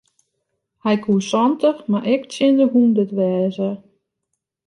Hy 0.83 0.95
koe 1.03 1.21
santich 1.29 1.81
mar 1.91 2.05
ek 2.13 2.23
tsjin 2.27 2.55
de 2.59 2.65
hûndert 2.71 3.11
wêze. 3.17 3.71